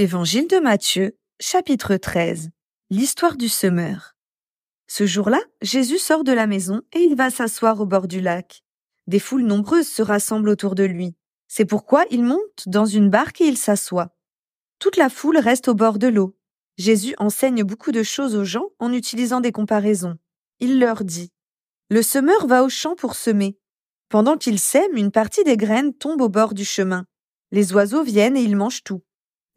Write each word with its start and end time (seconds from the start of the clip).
Évangile 0.00 0.48
de 0.48 0.56
Matthieu, 0.56 1.14
chapitre 1.40 1.94
13. 1.94 2.48
L'histoire 2.88 3.36
du 3.36 3.50
semeur. 3.50 4.14
Ce 4.86 5.04
jour-là, 5.04 5.42
Jésus 5.60 5.98
sort 5.98 6.24
de 6.24 6.32
la 6.32 6.46
maison 6.46 6.80
et 6.94 7.00
il 7.00 7.16
va 7.16 7.28
s'asseoir 7.28 7.78
au 7.82 7.84
bord 7.84 8.08
du 8.08 8.22
lac. 8.22 8.62
Des 9.08 9.18
foules 9.18 9.44
nombreuses 9.44 9.88
se 9.88 10.00
rassemblent 10.00 10.48
autour 10.48 10.74
de 10.74 10.84
lui. 10.84 11.16
C'est 11.48 11.66
pourquoi 11.66 12.06
il 12.10 12.24
monte 12.24 12.66
dans 12.66 12.86
une 12.86 13.10
barque 13.10 13.42
et 13.42 13.46
il 13.46 13.58
s'assoit. 13.58 14.16
Toute 14.78 14.96
la 14.96 15.10
foule 15.10 15.36
reste 15.36 15.68
au 15.68 15.74
bord 15.74 15.98
de 15.98 16.06
l'eau. 16.06 16.34
Jésus 16.78 17.14
enseigne 17.18 17.62
beaucoup 17.62 17.92
de 17.92 18.02
choses 18.02 18.36
aux 18.36 18.44
gens 18.44 18.70
en 18.78 18.94
utilisant 18.94 19.42
des 19.42 19.52
comparaisons. 19.52 20.16
Il 20.60 20.80
leur 20.80 21.04
dit 21.04 21.30
Le 21.90 22.00
semeur 22.00 22.46
va 22.46 22.64
au 22.64 22.70
champ 22.70 22.94
pour 22.96 23.16
semer. 23.16 23.58
Pendant 24.08 24.38
qu'il 24.38 24.60
sème, 24.60 24.96
une 24.96 25.10
partie 25.10 25.44
des 25.44 25.58
graines 25.58 25.92
tombe 25.92 26.22
au 26.22 26.30
bord 26.30 26.54
du 26.54 26.64
chemin. 26.64 27.04
Les 27.52 27.74
oiseaux 27.74 28.02
viennent 28.02 28.38
et 28.38 28.42
ils 28.42 28.56
mangent 28.56 28.82
tout. 28.82 29.02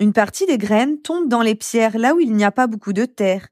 Une 0.03 0.11
partie 0.11 0.45
des 0.45 0.57
graines 0.57 1.01
tombe 1.01 1.29
dans 1.29 1.41
les 1.41 1.55
pierres 1.55 1.97
là 1.97 2.13
où 2.13 2.19
il 2.19 2.33
n'y 2.33 2.43
a 2.43 2.51
pas 2.51 2.67
beaucoup 2.67 2.91
de 2.91 3.05
terre. 3.05 3.47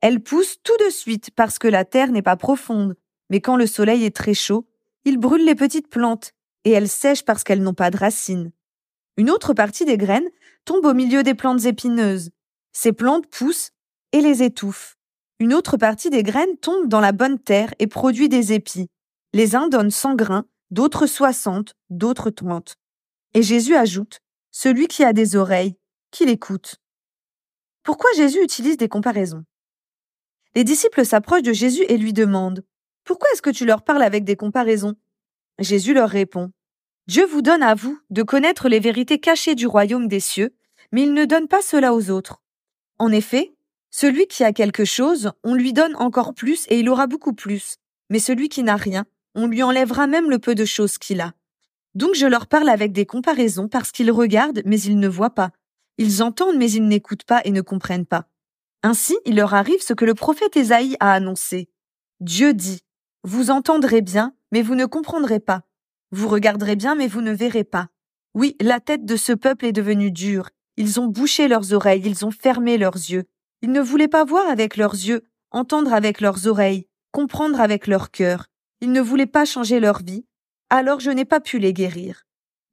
Elles 0.00 0.20
poussent 0.20 0.56
tout 0.64 0.76
de 0.84 0.90
suite 0.90 1.30
parce 1.30 1.60
que 1.60 1.68
la 1.68 1.84
terre 1.84 2.10
n'est 2.10 2.20
pas 2.20 2.34
profonde, 2.34 2.96
mais 3.30 3.40
quand 3.40 3.54
le 3.54 3.68
soleil 3.68 4.02
est 4.04 4.16
très 4.16 4.34
chaud, 4.34 4.66
il 5.04 5.18
brûle 5.18 5.44
les 5.44 5.54
petites 5.54 5.86
plantes 5.86 6.32
et 6.64 6.72
elles 6.72 6.88
sèchent 6.88 7.24
parce 7.24 7.44
qu'elles 7.44 7.62
n'ont 7.62 7.74
pas 7.74 7.92
de 7.92 7.96
racines. 7.96 8.50
Une 9.18 9.30
autre 9.30 9.54
partie 9.54 9.84
des 9.84 9.96
graines 9.96 10.28
tombe 10.64 10.84
au 10.84 10.94
milieu 10.94 11.22
des 11.22 11.34
plantes 11.34 11.64
épineuses. 11.64 12.30
Ces 12.72 12.92
plantes 12.92 13.28
poussent 13.28 13.70
et 14.10 14.20
les 14.20 14.42
étouffent. 14.42 14.96
Une 15.38 15.54
autre 15.54 15.76
partie 15.76 16.10
des 16.10 16.24
graines 16.24 16.56
tombe 16.60 16.88
dans 16.88 17.00
la 17.00 17.12
bonne 17.12 17.38
terre 17.38 17.72
et 17.78 17.86
produit 17.86 18.28
des 18.28 18.52
épis. 18.52 18.88
Les 19.32 19.54
uns 19.54 19.68
donnent 19.68 19.92
100 19.92 20.16
grains, 20.16 20.44
d'autres 20.72 21.06
60, 21.06 21.76
d'autres 21.88 22.30
30. 22.30 22.74
Et 23.34 23.44
Jésus 23.44 23.76
ajoute, 23.76 24.18
celui 24.60 24.88
qui 24.88 25.04
a 25.04 25.12
des 25.12 25.36
oreilles, 25.36 25.76
qu'il 26.10 26.28
écoute. 26.28 26.80
Pourquoi 27.84 28.10
Jésus 28.16 28.42
utilise 28.42 28.76
des 28.76 28.88
comparaisons? 28.88 29.44
Les 30.56 30.64
disciples 30.64 31.06
s'approchent 31.06 31.42
de 31.42 31.52
Jésus 31.52 31.84
et 31.88 31.96
lui 31.96 32.12
demandent 32.12 32.64
Pourquoi 33.04 33.28
est-ce 33.32 33.40
que 33.40 33.50
tu 33.50 33.64
leur 33.64 33.82
parles 33.82 34.02
avec 34.02 34.24
des 34.24 34.34
comparaisons? 34.34 34.96
Jésus 35.60 35.94
leur 35.94 36.10
répond 36.10 36.50
Dieu 37.06 37.24
vous 37.24 37.40
donne 37.40 37.62
à 37.62 37.76
vous 37.76 38.00
de 38.10 38.24
connaître 38.24 38.68
les 38.68 38.80
vérités 38.80 39.20
cachées 39.20 39.54
du 39.54 39.68
royaume 39.68 40.08
des 40.08 40.18
cieux, 40.18 40.56
mais 40.90 41.04
il 41.04 41.14
ne 41.14 41.24
donne 41.24 41.46
pas 41.46 41.62
cela 41.62 41.94
aux 41.94 42.10
autres. 42.10 42.42
En 42.98 43.12
effet, 43.12 43.54
celui 43.90 44.26
qui 44.26 44.42
a 44.42 44.52
quelque 44.52 44.84
chose, 44.84 45.30
on 45.44 45.54
lui 45.54 45.72
donne 45.72 45.94
encore 45.94 46.34
plus 46.34 46.66
et 46.66 46.80
il 46.80 46.88
aura 46.88 47.06
beaucoup 47.06 47.32
plus, 47.32 47.76
mais 48.10 48.18
celui 48.18 48.48
qui 48.48 48.64
n'a 48.64 48.74
rien, 48.74 49.06
on 49.36 49.46
lui 49.46 49.62
enlèvera 49.62 50.08
même 50.08 50.28
le 50.28 50.40
peu 50.40 50.56
de 50.56 50.64
choses 50.64 50.98
qu'il 50.98 51.20
a. 51.20 51.34
Donc 51.94 52.14
je 52.14 52.26
leur 52.26 52.46
parle 52.46 52.68
avec 52.68 52.92
des 52.92 53.06
comparaisons 53.06 53.68
parce 53.68 53.90
qu'ils 53.92 54.10
regardent 54.10 54.62
mais 54.64 54.80
ils 54.80 54.98
ne 54.98 55.08
voient 55.08 55.34
pas. 55.34 55.50
Ils 55.98 56.22
entendent 56.22 56.56
mais 56.56 56.70
ils 56.70 56.86
n'écoutent 56.86 57.24
pas 57.24 57.40
et 57.44 57.50
ne 57.50 57.60
comprennent 57.60 58.06
pas. 58.06 58.28
Ainsi, 58.82 59.16
il 59.24 59.36
leur 59.36 59.54
arrive 59.54 59.82
ce 59.82 59.92
que 59.92 60.04
le 60.04 60.14
prophète 60.14 60.56
Ésaïe 60.56 60.96
a 61.00 61.12
annoncé. 61.12 61.68
Dieu 62.20 62.54
dit, 62.54 62.80
Vous 63.24 63.50
entendrez 63.50 64.02
bien, 64.02 64.34
mais 64.52 64.62
vous 64.62 64.76
ne 64.76 64.86
comprendrez 64.86 65.40
pas. 65.40 65.62
Vous 66.12 66.28
regarderez 66.28 66.76
bien, 66.76 66.94
mais 66.94 67.08
vous 67.08 67.20
ne 67.20 67.32
verrez 67.32 67.64
pas. 67.64 67.88
Oui, 68.34 68.56
la 68.60 68.78
tête 68.78 69.04
de 69.04 69.16
ce 69.16 69.32
peuple 69.32 69.66
est 69.66 69.72
devenue 69.72 70.12
dure. 70.12 70.50
Ils 70.76 71.00
ont 71.00 71.06
bouché 71.06 71.48
leurs 71.48 71.72
oreilles, 71.72 72.02
ils 72.04 72.24
ont 72.24 72.30
fermé 72.30 72.78
leurs 72.78 72.94
yeux. 72.94 73.24
Ils 73.62 73.72
ne 73.72 73.80
voulaient 73.80 74.06
pas 74.06 74.24
voir 74.24 74.48
avec 74.48 74.76
leurs 74.76 74.94
yeux, 74.94 75.24
entendre 75.50 75.92
avec 75.92 76.20
leurs 76.20 76.46
oreilles, 76.46 76.86
comprendre 77.10 77.60
avec 77.60 77.88
leur 77.88 78.12
cœur. 78.12 78.46
Ils 78.80 78.92
ne 78.92 79.00
voulaient 79.00 79.26
pas 79.26 79.44
changer 79.44 79.80
leur 79.80 80.02
vie, 80.04 80.24
alors 80.70 81.00
je 81.00 81.10
n'ai 81.10 81.24
pas 81.24 81.40
pu 81.40 81.58
les 81.58 81.72
guérir. 81.72 82.26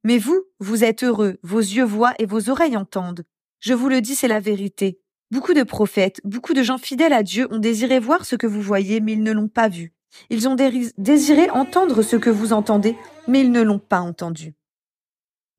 Mais 0.03 0.17
vous, 0.17 0.43
vous 0.59 0.83
êtes 0.83 1.03
heureux, 1.03 1.37
vos 1.41 1.59
yeux 1.59 1.83
voient 1.83 2.13
et 2.19 2.25
vos 2.25 2.49
oreilles 2.49 2.77
entendent. 2.77 3.23
Je 3.59 3.73
vous 3.73 3.89
le 3.89 4.01
dis, 4.01 4.15
c'est 4.15 4.27
la 4.27 4.39
vérité. 4.39 4.99
Beaucoup 5.31 5.53
de 5.53 5.63
prophètes, 5.63 6.21
beaucoup 6.23 6.53
de 6.53 6.61
gens 6.61 6.77
fidèles 6.77 7.13
à 7.13 7.23
Dieu 7.23 7.47
ont 7.51 7.57
désiré 7.57 7.99
voir 7.99 8.25
ce 8.25 8.35
que 8.35 8.45
vous 8.45 8.61
voyez, 8.61 8.99
mais 8.99 9.13
ils 9.13 9.23
ne 9.23 9.31
l'ont 9.31 9.47
pas 9.47 9.67
vu. 9.67 9.93
Ils 10.29 10.47
ont 10.47 10.55
désiré 10.97 11.49
entendre 11.49 12.01
ce 12.01 12.15
que 12.15 12.29
vous 12.29 12.53
entendez, 12.53 12.95
mais 13.27 13.41
ils 13.41 13.51
ne 13.51 13.61
l'ont 13.61 13.79
pas 13.79 13.99
entendu. 13.99 14.53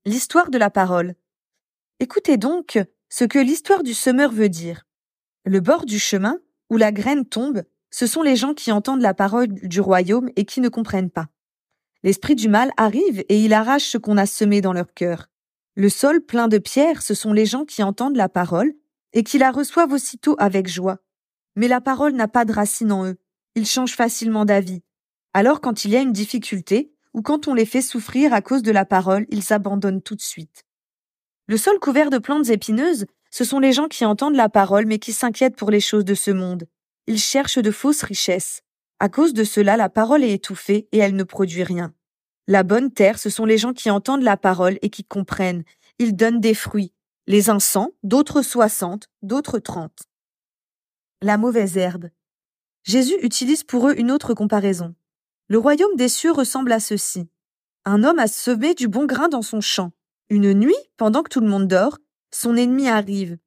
L'histoire 0.05 0.50
de 0.50 0.59
la 0.59 0.71
parole. 0.71 1.15
Écoutez 1.99 2.37
donc 2.37 2.78
ce 3.09 3.25
que 3.25 3.38
l'histoire 3.38 3.82
du 3.82 3.94
semeur 3.94 4.31
veut 4.31 4.49
dire. 4.49 4.87
Le 5.44 5.61
bord 5.61 5.84
du 5.84 5.99
chemin, 5.99 6.38
où 6.71 6.77
la 6.77 6.93
graine 6.93 7.25
tombe, 7.25 7.65
ce 7.91 8.06
sont 8.06 8.22
les 8.22 8.37
gens 8.37 8.55
qui 8.55 8.72
entendent 8.72 9.00
la 9.00 9.15
parole 9.15 9.49
du 9.49 9.81
royaume 9.81 10.31
et 10.37 10.44
qui 10.44 10.61
ne 10.61 10.69
comprennent 10.69 11.11
pas. 11.11 11.28
L'esprit 12.03 12.34
du 12.34 12.49
mal 12.49 12.71
arrive 12.77 13.25
et 13.29 13.41
il 13.43 13.53
arrache 13.53 13.84
ce 13.87 13.99
qu'on 13.99 14.17
a 14.17 14.27
semé 14.27 14.61
dans 14.61 14.73
leur 14.73 14.93
cœur. 14.95 15.29
Le 15.75 15.89
sol 15.89 16.21
plein 16.21 16.49
de 16.49 16.59
pierres, 16.59 17.03
ce 17.03 17.15
sont 17.15 17.33
les 17.33 17.47
gens 17.47 17.65
qui 17.65 17.83
entendent 17.83 18.17
la 18.17 18.29
parole 18.29 18.73
et 19.12 19.23
qui 19.23 19.39
la 19.39 19.51
reçoivent 19.51 19.93
aussitôt 19.93 20.37
avec 20.39 20.69
joie. 20.69 20.99
Mais 21.55 21.69
la 21.69 21.81
parole 21.81 22.12
n'a 22.12 22.29
pas 22.29 22.45
de 22.45 22.53
racine 22.53 22.93
en 22.93 23.06
eux. 23.06 23.17
Ils 23.55 23.67
changent 23.67 23.97
facilement 23.97 24.45
d'avis. 24.45 24.83
Alors 25.35 25.61
quand 25.61 25.85
il 25.85 25.91
y 25.91 25.97
a 25.97 26.01
une 26.01 26.12
difficulté, 26.12 26.93
ou 27.15 27.23
quand 27.23 27.49
on 27.49 27.55
les 27.55 27.67
fait 27.67 27.83
souffrir 27.83 28.33
à 28.35 28.43
cause 28.43 28.62
de 28.62 28.71
la 28.71 28.85
parole, 28.85 29.27
ils 29.31 29.53
abandonnent 29.53 30.03
tout 30.03 30.15
de 30.15 30.23
suite. 30.23 30.65
Le 31.47 31.56
sol 31.56 31.79
couvert 31.79 32.11
de 32.11 32.19
plantes 32.19 32.51
épineuses, 32.51 33.06
ce 33.31 33.45
sont 33.45 33.59
les 33.59 33.73
gens 33.73 33.89
qui 33.89 34.05
entendent 34.05 34.37
la 34.37 34.49
parole 34.49 34.87
mais 34.87 34.99
qui 34.99 35.12
s'inquiètent 35.12 35.56
pour 35.56 35.71
les 35.71 35.81
choses 35.81 36.05
de 36.05 36.15
ce 36.15 36.31
monde. 36.31 36.67
Ils 37.06 37.19
cherchent 37.19 37.59
de 37.59 37.71
fausses 37.71 38.03
richesses. 38.03 38.62
À 38.99 39.09
cause 39.09 39.34
de 39.34 39.45
cela, 39.45 39.77
la 39.77 39.89
parole 39.89 40.25
est 40.25 40.33
étouffée 40.33 40.89
et 40.93 40.99
elle 40.99 41.17
ne 41.17 41.23
produit 41.23 41.62
rien. 41.62 41.95
La 42.47 42.62
bonne 42.62 42.93
terre, 42.93 43.19
ce 43.19 43.29
sont 43.29 43.45
les 43.45 43.59
gens 43.59 43.73
qui 43.73 43.91
entendent 43.91 44.23
la 44.23 44.37
parole 44.37 44.79
et 44.81 44.89
qui 44.89 45.05
comprennent. 45.05 45.65
Ils 45.99 46.15
donnent 46.17 46.41
des 46.41 46.55
fruits. 46.55 46.93
Les 47.27 47.51
uns 47.51 47.59
cent, 47.59 47.91
d'autres 48.03 48.43
soixante, 48.43 49.09
d'autres 49.23 49.59
trente. 49.59 50.05
La 51.21 51.39
mauvaise 51.39 51.77
herbe. 51.77 52.09
Jésus 52.85 53.17
utilise 53.23 53.65
pour 53.65 53.89
eux 53.89 53.95
une 53.99 54.12
autre 54.12 54.33
comparaison. 54.33 54.95
Le 55.49 55.59
royaume 55.59 55.97
des 55.97 56.09
cieux 56.09 56.33
ressemble 56.33 56.73
à 56.73 56.81
ceci. 56.81 57.29
Un 57.85 58.05
homme 58.05 58.19
a 58.19 58.29
semé 58.29 58.75
du 58.75 58.89
bon 58.89 59.06
grain 59.06 59.29
dans 59.29 59.43
son 59.43 59.61
champ. 59.61 59.93
Une 60.31 60.55
nuit, 60.55 60.77
pendant 60.97 61.23
que 61.23 61.29
tout 61.29 61.41
le 61.41 61.49
monde 61.49 61.69
dort, 61.69 61.99
son 62.33 62.56
ennemi 62.56 62.89
arrive. 62.89 63.39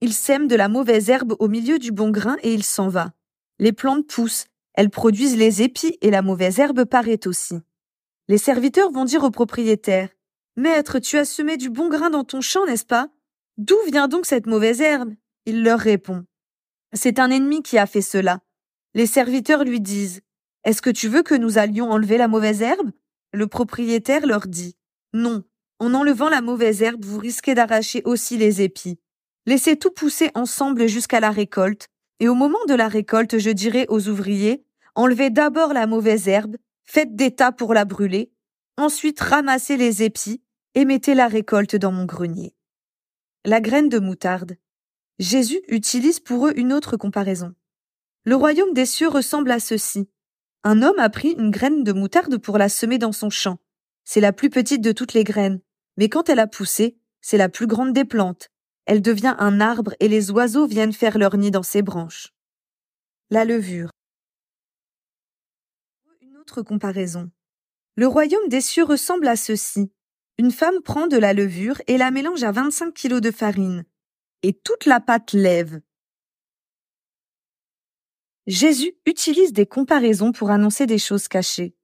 Il 0.00 0.12
sème 0.12 0.46
de 0.46 0.56
la 0.56 0.68
mauvaise 0.68 1.08
herbe 1.08 1.34
au 1.38 1.48
milieu 1.48 1.78
du 1.78 1.92
bon 1.92 2.10
grain 2.10 2.36
et 2.42 2.52
il 2.52 2.64
s'en 2.64 2.88
va. 2.88 3.12
Les 3.58 3.72
plantes 3.72 4.06
poussent, 4.06 4.46
elles 4.74 4.90
produisent 4.90 5.36
les 5.36 5.62
épis 5.62 5.98
et 6.00 6.10
la 6.10 6.22
mauvaise 6.22 6.58
herbe 6.58 6.84
paraît 6.84 7.26
aussi. 7.26 7.56
Les 8.28 8.38
serviteurs 8.38 8.90
vont 8.90 9.04
dire 9.04 9.24
au 9.24 9.30
propriétaire 9.30 10.08
Maître, 10.56 10.98
tu 10.98 11.16
as 11.18 11.24
semé 11.24 11.56
du 11.56 11.70
bon 11.70 11.88
grain 11.88 12.10
dans 12.10 12.24
ton 12.24 12.40
champ, 12.40 12.66
n'est-ce 12.66 12.84
pas? 12.84 13.08
D'où 13.56 13.76
vient 13.90 14.08
donc 14.08 14.26
cette 14.26 14.46
mauvaise 14.46 14.80
herbe? 14.80 15.14
Il 15.46 15.62
leur 15.62 15.78
répond 15.78 16.24
C'est 16.92 17.18
un 17.18 17.30
ennemi 17.30 17.62
qui 17.62 17.78
a 17.78 17.86
fait 17.86 18.02
cela. 18.02 18.40
Les 18.94 19.06
serviteurs 19.06 19.64
lui 19.64 19.80
disent 19.80 20.20
Est-ce 20.64 20.82
que 20.82 20.90
tu 20.90 21.08
veux 21.08 21.22
que 21.22 21.34
nous 21.34 21.58
allions 21.58 21.90
enlever 21.90 22.18
la 22.18 22.28
mauvaise 22.28 22.62
herbe? 22.62 22.90
Le 23.32 23.46
propriétaire 23.46 24.26
leur 24.26 24.46
dit 24.46 24.76
Non, 25.12 25.42
en 25.78 25.94
enlevant 25.94 26.28
la 26.28 26.42
mauvaise 26.42 26.82
herbe, 26.82 27.04
vous 27.04 27.18
risquez 27.18 27.54
d'arracher 27.54 28.02
aussi 28.04 28.36
les 28.36 28.62
épis. 28.62 28.98
Laissez 29.46 29.76
tout 29.76 29.90
pousser 29.90 30.30
ensemble 30.34 30.86
jusqu'à 30.86 31.18
la 31.18 31.30
récolte, 31.30 31.88
et 32.20 32.28
au 32.28 32.34
moment 32.34 32.64
de 32.68 32.74
la 32.74 32.88
récolte, 32.88 33.38
je 33.38 33.50
dirai 33.50 33.86
aux 33.88 34.08
ouvriers 34.08 34.64
Enlevez 34.94 35.30
d'abord 35.30 35.72
la 35.72 35.86
mauvaise 35.86 36.28
herbe 36.28 36.56
Faites 36.84 37.16
des 37.16 37.30
tas 37.30 37.52
pour 37.52 37.74
la 37.74 37.84
brûler, 37.84 38.32
ensuite 38.76 39.20
ramassez 39.20 39.76
les 39.76 40.02
épis 40.02 40.42
et 40.74 40.84
mettez 40.84 41.14
la 41.14 41.28
récolte 41.28 41.76
dans 41.76 41.92
mon 41.92 42.04
grenier. 42.04 42.54
La 43.44 43.60
graine 43.60 43.88
de 43.88 43.98
moutarde. 43.98 44.56
Jésus 45.18 45.60
utilise 45.68 46.20
pour 46.20 46.48
eux 46.48 46.52
une 46.56 46.72
autre 46.72 46.96
comparaison. 46.96 47.54
Le 48.24 48.36
royaume 48.36 48.72
des 48.72 48.86
cieux 48.86 49.08
ressemble 49.08 49.50
à 49.50 49.58
ceci. 49.58 50.08
Un 50.64 50.82
homme 50.82 50.98
a 50.98 51.10
pris 51.10 51.30
une 51.32 51.50
graine 51.50 51.82
de 51.82 51.92
moutarde 51.92 52.38
pour 52.38 52.58
la 52.58 52.68
semer 52.68 52.98
dans 52.98 53.12
son 53.12 53.30
champ. 53.30 53.58
C'est 54.04 54.20
la 54.20 54.32
plus 54.32 54.50
petite 54.50 54.80
de 54.80 54.92
toutes 54.92 55.12
les 55.12 55.24
graines, 55.24 55.60
mais 55.96 56.08
quand 56.08 56.28
elle 56.28 56.38
a 56.38 56.46
poussé, 56.46 56.96
c'est 57.20 57.36
la 57.36 57.48
plus 57.48 57.66
grande 57.66 57.92
des 57.92 58.04
plantes. 58.04 58.51
Elle 58.86 59.02
devient 59.02 59.36
un 59.38 59.60
arbre 59.60 59.94
et 60.00 60.08
les 60.08 60.30
oiseaux 60.30 60.66
viennent 60.66 60.92
faire 60.92 61.18
leur 61.18 61.36
nid 61.36 61.50
dans 61.50 61.62
ses 61.62 61.82
branches. 61.82 62.32
La 63.30 63.44
levure 63.44 63.90
comparaison. 66.60 67.30
Le 67.96 68.06
royaume 68.06 68.48
des 68.48 68.60
cieux 68.60 68.84
ressemble 68.84 69.28
à 69.28 69.36
ceci. 69.36 69.90
Une 70.38 70.50
femme 70.50 70.82
prend 70.82 71.06
de 71.06 71.16
la 71.16 71.32
levure 71.32 71.80
et 71.86 71.96
la 71.96 72.10
mélange 72.10 72.42
à 72.42 72.52
25 72.52 72.92
kilos 72.92 73.20
de 73.20 73.30
farine. 73.30 73.84
Et 74.42 74.52
toute 74.52 74.86
la 74.86 75.00
pâte 75.00 75.32
lève. 75.32 75.80
Jésus 78.46 78.92
utilise 79.06 79.52
des 79.52 79.66
comparaisons 79.66 80.32
pour 80.32 80.50
annoncer 80.50 80.86
des 80.86 80.98
choses 80.98 81.28
cachées. 81.28 81.74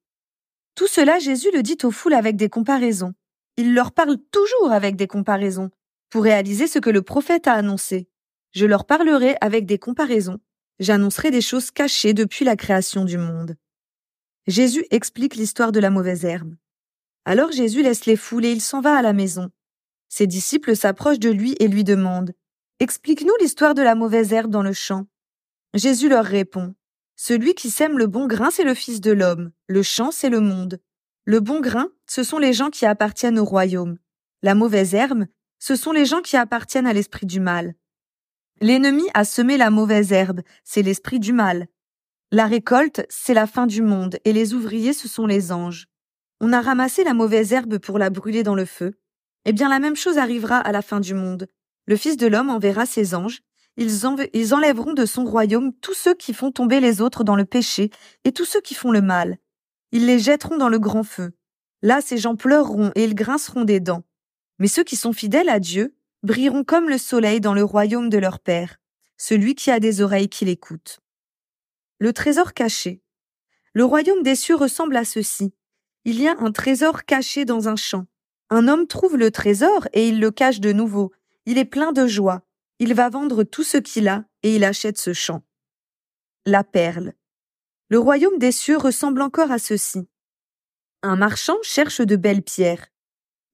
Tout 0.75 0.89
cela, 0.89 1.19
Jésus 1.19 1.51
le 1.53 1.63
dit 1.63 1.79
aux 1.85 1.91
foules 1.91 2.15
avec 2.15 2.37
des 2.37 2.49
comparaisons. 2.49 3.15
Il 3.57 3.75
leur 3.75 3.93
parle 3.93 4.19
toujours 4.31 4.73
avec 4.73 4.97
des 4.97 5.07
comparaisons, 5.07 5.71
pour 6.11 6.25
réaliser 6.25 6.67
ce 6.67 6.79
que 6.79 6.91
le 6.91 7.03
prophète 7.03 7.47
a 7.47 7.53
annoncé. 7.53 8.09
Je 8.53 8.67
leur 8.67 8.87
parlerai 8.87 9.37
avec 9.41 9.67
des 9.67 9.79
comparaisons. 9.79 10.39
J'annoncerai 10.79 11.31
des 11.31 11.41
choses 11.41 11.71
cachées 11.71 12.15
depuis 12.15 12.45
la 12.45 12.57
création 12.57 13.05
du 13.05 13.19
monde. 13.19 13.57
Jésus 14.47 14.87
explique 14.91 15.35
l'histoire 15.35 15.73
de 15.73 15.81
la 15.81 15.91
mauvaise 15.91 16.25
herbe. 16.25 16.55
Alors 17.25 17.53
Jésus 17.53 17.83
laisse 17.83 18.07
les 18.07 18.17
foules 18.17 18.47
et 18.47 18.53
il 18.53 18.63
s'en 18.63 18.81
va 18.81 18.97
à 18.97 19.03
la 19.03 19.13
maison. 19.13 19.51
Ses 20.09 20.27
disciples 20.27 20.75
s'approchent 20.75 21.19
de 21.19 21.31
lui 21.31 21.55
et 21.61 21.69
lui 21.69 21.85
demandent 21.85 22.33
Explique-nous 22.81 23.35
l'histoire 23.41 23.75
de 23.75 23.83
la 23.83 23.95
mauvaise 23.95 24.33
herbe 24.33 24.51
dans 24.51 24.63
le 24.63 24.73
champ. 24.73 25.07
Jésus 25.75 26.09
leur 26.09 26.25
répond 26.25 26.75
Celui 27.17 27.55
qui 27.55 27.71
sème 27.71 27.99
le 27.99 28.07
bon 28.07 28.27
grain, 28.27 28.51
c'est 28.51 28.65
le 28.65 28.75
Fils 28.75 29.01
de 29.01 29.11
l'homme. 29.11 29.51
Le 29.67 29.83
champ, 29.83 30.11
c'est 30.11 30.31
le 30.31 30.41
monde. 30.41 30.81
Le 31.25 31.41
bon 31.41 31.61
grain, 31.61 31.89
ce 32.07 32.23
sont 32.23 32.39
les 32.39 32.55
gens 32.55 32.71
qui 32.71 32.87
appartiennent 32.87 33.39
au 33.39 33.45
royaume. 33.45 33.99
La 34.43 34.55
mauvaise 34.55 34.95
herbe, 34.95 35.27
ce 35.59 35.77
sont 35.77 35.93
les 35.93 36.05
gens 36.05 36.23
qui 36.23 36.37
appartiennent 36.37 36.87
à 36.87 36.93
l'esprit 36.93 37.27
du 37.27 37.41
mal. 37.41 37.75
L'ennemi 38.61 39.05
a 39.15 39.25
semé 39.25 39.57
la 39.57 39.71
mauvaise 39.71 40.13
herbe, 40.13 40.41
c'est 40.65 40.83
l'esprit 40.83 41.21
du 41.21 41.33
mal. 41.33 41.67
La 42.31 42.47
récolte, 42.47 43.07
c'est 43.09 43.35
la 43.35 43.47
fin 43.47 43.67
du 43.67 43.83
monde, 43.83 44.19
et 44.25 44.33
les 44.33 44.55
ouvriers, 44.55 44.93
ce 44.93 45.09
sont 45.09 45.27
les 45.27 45.53
anges. 45.53 45.87
On 46.41 46.53
a 46.53 46.61
ramassé 46.61 47.05
la 47.05 47.15
mauvaise 47.15 47.53
herbe 47.53 47.79
pour 47.79 47.99
la 47.99 48.11
brûler 48.11 48.43
dans 48.43 48.55
le 48.55 48.65
feu. 48.65 48.95
Eh 49.45 49.53
bien, 49.53 49.69
la 49.69 49.79
même 49.79 49.97
chose 49.97 50.19
arrivera 50.19 50.59
à 50.59 50.73
la 50.73 50.83
fin 50.83 51.01
du 51.01 51.15
monde. 51.15 51.49
Le 51.87 51.97
Fils 51.97 52.17
de 52.17 52.27
l'homme 52.27 52.51
enverra 52.51 52.85
ses 52.85 53.15
anges, 53.15 53.41
ils, 53.79 54.55
enlèveront 54.55 54.93
de 54.93 55.07
son 55.07 55.25
royaume 55.25 55.73
tous 55.73 55.95
ceux 55.95 56.15
qui 56.15 56.35
font 56.35 56.51
tomber 56.51 56.81
les 56.81 57.01
autres 57.01 57.23
dans 57.23 57.37
le 57.37 57.45
péché 57.45 57.91
et 58.25 58.33
tous 58.33 58.45
ceux 58.45 58.61
qui 58.61 58.75
font 58.75 58.91
le 58.91 59.01
mal. 59.01 59.39
Ils 59.93 60.05
les 60.05 60.19
jetteront 60.19 60.57
dans 60.57 60.69
le 60.69 60.81
grand 60.81 61.05
feu. 61.05 61.31
Là, 61.83 62.01
ces 62.01 62.19
gens 62.19 62.35
pleureront 62.35 62.91
et 62.97 63.05
ils 63.05 63.15
grinceront 63.15 63.63
des 63.63 63.79
dents. 63.79 64.03
Mais 64.59 64.69
ceux 64.69 64.85
qui 64.85 64.97
sont 64.97 65.13
fidèles 65.13 65.49
à 65.49 65.61
Dieu 65.61 65.95
brilleront 66.23 66.65
comme 66.65 66.89
le 66.89 66.99
soleil 66.99 67.41
dans 67.41 67.55
le 67.55 67.65
royaume 67.65 68.09
de 68.09 68.19
leur 68.19 68.41
Père, 68.41 68.79
celui 69.17 69.55
qui 69.55 69.71
a 69.71 69.81
des 69.81 70.01
oreilles 70.01 70.29
qui 70.29 70.45
l'écoutent. 70.45 71.01
Le 71.99 72.13
trésor 72.13 72.55
caché. 72.55 73.03
Le 73.73 73.85
royaume 73.85 74.23
des 74.23 74.35
cieux 74.35 74.57
ressemble 74.57 74.97
à 74.97 75.05
ceci. 75.05 75.53
Il 76.05 76.21
y 76.21 76.29
a 76.29 76.37
un 76.39 76.53
trésor 76.53 77.05
caché 77.05 77.45
dans 77.45 77.69
un 77.69 77.77
champ. 77.77 78.07
Un 78.51 78.67
homme 78.67 78.87
trouve 78.87 79.17
le 79.17 79.31
trésor 79.31 79.89
et 79.93 80.09
il 80.09 80.21
le 80.21 80.31
cache 80.31 80.61
de 80.61 80.73
nouveau. 80.73 81.13
Il 81.45 81.59
est 81.59 81.65
plein 81.65 81.93
de 81.93 82.07
joie. 82.07 82.43
Il 82.79 82.95
va 82.95 83.09
vendre 83.11 83.45
tout 83.45 83.65
ce 83.65 83.77
qu'il 83.77 84.09
a 84.09 84.25
et 84.43 84.55
il 84.55 84.65
achète 84.65 84.99
ce 84.99 85.13
champ. 85.13 85.43
La 86.47 86.65
perle. 86.65 87.15
Le 87.89 87.99
royaume 87.99 88.39
des 88.39 88.53
cieux 88.53 88.77
ressemble 88.77 89.23
encore 89.23 89.51
à 89.51 89.59
ceci. 89.59 90.09
Un 91.03 91.17
marchand 91.17 91.57
cherche 91.63 92.01
de 92.01 92.17
belles 92.17 92.43
pierres. 92.43 92.87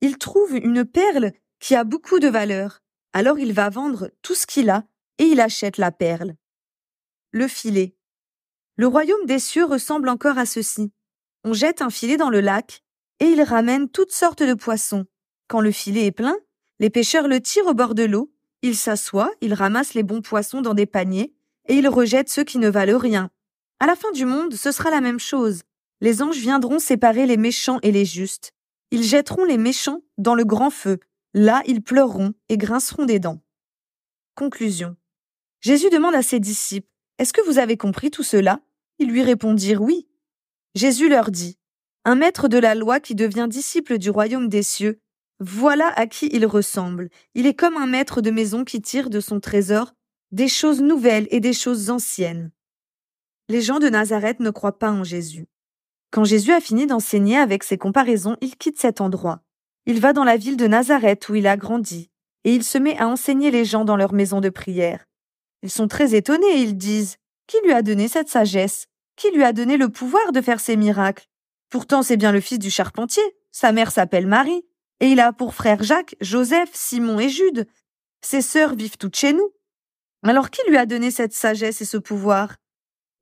Il 0.00 0.19
trouve 0.19 0.55
une 0.56 0.85
perle 0.85 1.32
qui 1.61 1.75
a 1.75 1.85
beaucoup 1.85 2.19
de 2.19 2.29
valeur. 2.29 2.81
Alors 3.12 3.38
il 3.38 3.52
va 3.52 3.70
vendre 3.70 4.11
tout 4.23 4.35
ce 4.35 4.46
qu'il 4.46 4.70
a 4.70 4.85
et 5.19 5.25
il 5.25 5.41
achète 5.41 5.79
la 5.79 5.93
perle. 5.93 6.35
Le 7.31 7.49
filet. 7.49 7.96
Le 8.76 8.87
royaume 8.87 9.26
des 9.26 9.38
cieux 9.38 9.64
ressemble 9.64 10.08
encore 10.08 10.38
à 10.38 10.46
ceci. 10.46 10.93
On 11.44 11.52
jette 11.52 11.82
un 11.82 11.91
filet 11.91 12.17
dans 12.17 12.31
le 12.31 12.41
lac 12.41 12.82
et 13.20 13.26
il 13.26 13.43
ramène 13.43 13.88
toutes 13.88 14.12
sortes 14.12 14.43
de 14.43 14.55
poissons. 14.55 15.06
Quand 15.49 15.61
le 15.61 15.70
filet 15.70 16.06
est 16.06 16.12
plein, 16.12 16.37
les 16.81 16.90
pêcheurs 16.90 17.29
le 17.29 17.40
tirent 17.40 17.67
au 17.67 17.75
bord 17.75 17.94
de 17.94 18.02
l'eau, 18.02 18.32
ils 18.62 18.76
s'assoient, 18.76 19.31
ils 19.40 19.55
ramassent 19.55 19.94
les 19.94 20.02
bons 20.02 20.23
poissons 20.23 20.62
dans 20.62 20.75
des 20.75 20.87
paniers 20.87 21.35
et 21.67 21.75
ils 21.75 21.88
rejettent 21.88 22.31
ceux 22.31 22.44
qui 22.44 22.58
ne 22.58 22.69
valent 22.69 22.99
rien. 22.99 23.31
À 23.79 23.87
la 23.87 23.94
fin 23.94 24.11
du 24.12 24.25
monde, 24.25 24.55
ce 24.55 24.73
sera 24.73 24.90
la 24.90 25.00
même 25.00 25.20
chose. 25.20 25.62
Les 26.00 26.23
anges 26.23 26.38
viendront 26.38 26.79
séparer 26.79 27.26
les 27.26 27.37
méchants 27.37 27.79
et 27.82 27.93
les 27.93 28.05
justes. 28.05 28.52
Ils 28.94 29.02
jetteront 29.02 29.44
les 29.44 29.58
méchants 29.58 30.02
dans 30.19 30.37
le 30.37 30.44
grand 30.44 30.70
feu. 30.70 31.00
Là, 31.32 31.64
ils 31.67 31.82
pleureront 31.82 32.32
et 32.49 32.56
grinceront 32.56 33.06
des 33.06 33.19
dents. 33.19 33.43
Conclusion. 34.37 34.94
Jésus 35.61 35.91
demande 35.91 36.14
à 36.14 36.23
ses 36.23 36.38
disciples, 36.38 36.87
Est-ce 37.19 37.32
que 37.32 37.44
vous 37.44 37.58
avez 37.58 37.76
compris 37.76 38.12
tout 38.12 38.23
cela? 38.23 38.61
Ils 39.00 39.11
lui 39.11 39.25
répondirent 39.25 39.82
oui. 39.82 40.06
Jésus 40.76 41.08
leur 41.08 41.32
dit, 41.32 41.58
Un 42.05 42.14
maître 42.14 42.46
de 42.46 42.56
la 42.56 42.76
loi 42.76 43.00
qui 43.00 43.17
devient 43.17 43.49
disciple 43.50 43.99
du 43.99 44.11
royaume 44.11 44.49
des 44.49 44.62
cieux, 44.62 45.00
voilà 45.40 45.88
à 45.97 46.06
qui 46.06 46.29
il 46.31 46.47
ressemble. 46.47 47.11
Il 47.35 47.49
est 47.49 47.55
comme 47.55 47.76
un 47.76 47.88
maître 47.88 48.20
de 48.20 48.31
maison 48.31 48.62
qui 48.62 48.81
tire 48.81 49.11
de 49.11 49.19
son 49.19 49.40
trésor 49.40 49.93
des 50.31 50.47
choses 50.47 50.81
nouvelles 50.81 51.26
et 51.32 51.40
des 51.40 51.52
choses 51.52 51.90
anciennes. 51.90 52.52
Les 53.49 53.61
gens 53.61 53.81
de 53.81 53.88
Nazareth 53.88 54.38
ne 54.38 54.50
croient 54.50 54.79
pas 54.79 54.93
en 54.93 55.02
Jésus. 55.02 55.49
Quand 56.14 56.22
Jésus 56.22 56.52
a 56.52 56.61
fini 56.61 56.87
d'enseigner 56.87 57.38
avec 57.38 57.64
ses 57.64 57.76
comparaisons, 57.76 58.37
il 58.40 58.56
quitte 58.56 58.78
cet 58.78 59.00
endroit. 59.00 59.40
Il 59.84 59.99
va 59.99 60.12
dans 60.12 60.22
la 60.22 60.37
ville 60.37 60.56
de 60.56 60.69
Nazareth 60.69 61.28
où 61.28 61.34
il 61.34 61.49
a 61.49 61.56
grandi, 61.56 62.08
et 62.44 62.55
il 62.55 62.62
se 62.62 62.78
met 62.78 62.96
à 62.99 63.08
enseigner 63.08 63.50
les 63.50 63.64
gens 63.64 63.84
dans 63.84 63.96
leur 63.96 64.12
maison 64.12 64.40
de 64.40 64.49
prière. 64.49 65.06
Ils 65.64 65.72
sont 65.72 65.88
très 65.88 66.14
étonnés 66.14 66.46
et 66.52 66.61
ils 66.61 66.76
disent 66.76 67.16
Qui 67.49 67.56
lui 67.64 67.72
a 67.72 67.82
donné 67.82 68.06
cette 68.06 68.28
sagesse? 68.28 68.87
Qui 69.16 69.32
lui 69.32 69.43
a 69.43 69.52
donné 69.52 69.76
le 69.76 69.88
pouvoir 69.88 70.31
de 70.31 70.40
faire 70.40 70.61
ces 70.61 70.76
miracles? 70.76 71.26
Pourtant 71.69 72.05
c'est 72.05 72.16
bien 72.16 72.31
le 72.31 72.40
fils 72.40 72.61
du 72.61 72.70
charpentier, 72.70 73.25
sa 73.50 73.72
mère 73.72 73.90
s'appelle 73.90 74.28
Marie, 74.28 74.64
et 75.00 75.08
il 75.08 75.19
a 75.19 75.32
pour 75.32 75.52
frères 75.52 75.82
Jacques, 75.82 76.14
Joseph, 76.20 76.70
Simon 76.75 77.19
et 77.19 77.28
Jude. 77.28 77.66
Ses 78.20 78.40
sœurs 78.40 78.76
vivent 78.76 78.99
toutes 78.99 79.16
chez 79.16 79.32
nous. 79.32 79.50
Alors 80.22 80.50
qui 80.50 80.61
lui 80.69 80.76
a 80.76 80.87
donné 80.87 81.11
cette 81.11 81.32
sagesse 81.32 81.81
et 81.81 81.84
ce 81.84 81.96
pouvoir? 81.96 82.55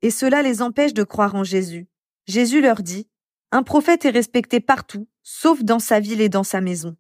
Et 0.02 0.10
cela 0.10 0.42
les 0.42 0.60
empêche 0.60 0.92
de 0.92 1.04
croire 1.04 1.34
en 1.34 1.42
Jésus. 1.42 1.86
Jésus 2.26 2.60
leur 2.60 2.82
dit, 2.82 3.08
Un 3.50 3.62
prophète 3.62 4.04
est 4.04 4.10
respecté 4.10 4.60
partout, 4.60 5.08
sauf 5.22 5.62
dans 5.62 5.78
sa 5.78 6.00
ville 6.00 6.20
et 6.20 6.28
dans 6.28 6.44
sa 6.44 6.60
maison. 6.60 6.96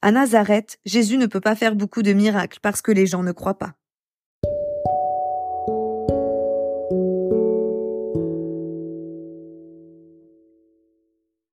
À 0.00 0.10
Nazareth, 0.10 0.78
Jésus 0.84 1.16
ne 1.16 1.26
peut 1.26 1.40
pas 1.40 1.54
faire 1.54 1.76
beaucoup 1.76 2.02
de 2.02 2.12
miracles 2.12 2.58
parce 2.60 2.82
que 2.82 2.92
les 2.92 3.06
gens 3.06 3.22
ne 3.22 3.32
croient 3.32 3.58
pas. 3.58 3.74